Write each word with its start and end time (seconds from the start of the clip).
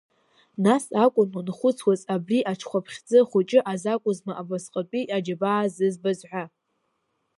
Нас 0.65 0.83
акәын 1.03 1.29
уанхәыцуаз 1.33 2.01
абри 2.15 2.39
аҽхәаԥхьӡы 2.51 3.19
хәыҷы 3.29 3.59
азакәызма 3.71 4.33
абасҟатәи 4.41 5.11
аџьабаа 5.15 5.65
зызбаз 5.75 6.19
ҳәа. 6.29 6.43